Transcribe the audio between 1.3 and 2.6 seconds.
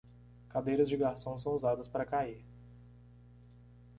são usadas para cair